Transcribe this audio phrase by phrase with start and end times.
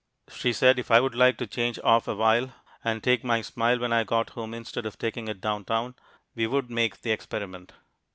[0.31, 3.93] She said if I would like to change off awhile, and take my smile when
[3.93, 5.93] I got home instead of taking it down town,
[6.33, 7.73] we would make the experiment.